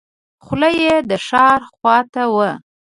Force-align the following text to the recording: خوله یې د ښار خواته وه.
خوله 0.45 0.69
یې 0.81 0.93
د 1.09 1.11
ښار 1.25 1.61
خواته 1.71 2.23
وه. 2.35 2.51